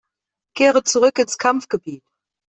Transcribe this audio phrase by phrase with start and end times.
[0.55, 2.03] Kehre zurück ins Kampfgebiet!